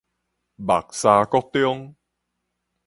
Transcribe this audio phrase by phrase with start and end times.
[0.03, 0.03] 木柵
[1.27, 1.95] 國中